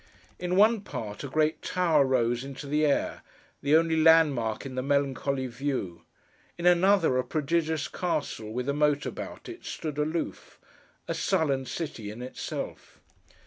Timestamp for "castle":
7.87-8.51